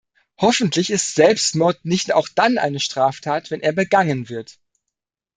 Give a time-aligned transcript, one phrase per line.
[0.39, 4.57] Hoffentlich ist Selbstmord nicht auch dann eine Straftat, wenn er begangen wird.